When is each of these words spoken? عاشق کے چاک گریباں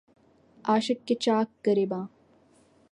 عاشق 0.65 1.05
کے 1.07 1.15
چاک 1.15 1.47
گریباں 1.67 2.05